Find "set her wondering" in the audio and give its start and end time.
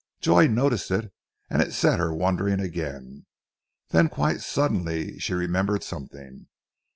1.73-2.59